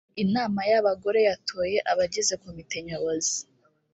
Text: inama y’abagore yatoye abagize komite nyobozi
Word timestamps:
inama 0.23 0.61
y’abagore 0.71 1.19
yatoye 1.27 1.77
abagize 1.91 2.33
komite 2.43 2.77
nyobozi 2.87 3.37